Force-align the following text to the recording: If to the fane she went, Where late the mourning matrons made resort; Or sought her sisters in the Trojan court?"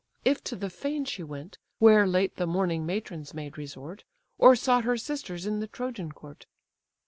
If 0.25 0.43
to 0.45 0.55
the 0.55 0.71
fane 0.71 1.05
she 1.05 1.21
went, 1.21 1.59
Where 1.77 2.07
late 2.07 2.37
the 2.37 2.47
mourning 2.47 2.87
matrons 2.87 3.35
made 3.35 3.55
resort; 3.55 4.03
Or 4.39 4.55
sought 4.55 4.83
her 4.83 4.97
sisters 4.97 5.45
in 5.45 5.59
the 5.59 5.67
Trojan 5.67 6.11
court?" 6.11 6.47